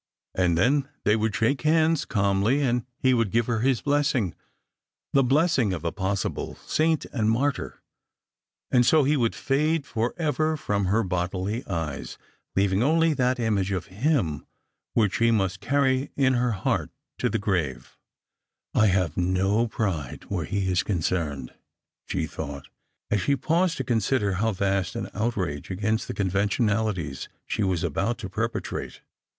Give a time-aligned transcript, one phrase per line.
[0.33, 4.33] And then they would shake hands calmly, and he would giv« her his blessing,
[5.13, 7.83] the blessing of a possible saint and martyr;
[8.71, 12.17] and so he would fade for ever from her bodily eyes,
[12.55, 14.47] leaving only that image of him
[14.95, 16.89] which she must carry in her heart
[17.19, 17.95] to the grave.
[18.73, 18.93] Strangers and Pilqrims.
[19.03, 21.53] 235 "I have no pride where he is concerned,"
[22.07, 22.69] she thought,
[23.11, 27.83] as flhe paused to consider how vast an outrage against the con ventionaUties she was
[27.83, 29.01] about to perpetrate.